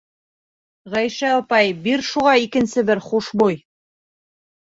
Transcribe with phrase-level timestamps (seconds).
[0.93, 3.61] Ғәйшә апай, бир шуға икенсе бер хушбуй!